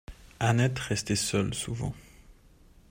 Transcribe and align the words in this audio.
Annette 0.39 0.79
restait 0.79 1.15
seule 1.15 1.53
souvent. 1.53 1.93